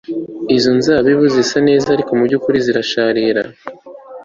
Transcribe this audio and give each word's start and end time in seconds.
Izo 0.57 0.71
nzabibu 0.79 1.25
zisa 1.35 1.57
neza 1.67 1.87
ariko 1.95 2.11
mubyukuri 2.17 2.57
zirasharira 2.65 3.41